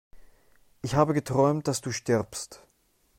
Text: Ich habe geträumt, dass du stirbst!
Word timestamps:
Ich 0.81 0.95
habe 0.95 1.13
geträumt, 1.13 1.67
dass 1.67 1.79
du 1.81 1.91
stirbst! 1.91 2.65